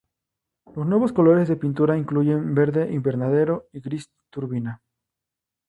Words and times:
Los 0.75 0.87
nuevos 0.87 1.13
colores 1.13 1.47
de 1.47 1.57
pintura 1.57 1.95
incluye 1.95 2.33
Verde 2.35 2.91
Invernadero 2.91 3.67
y 3.71 3.81
Gris 3.81 4.09
Turbina. 4.31 4.81